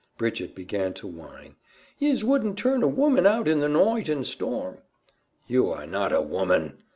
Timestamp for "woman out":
2.87-3.47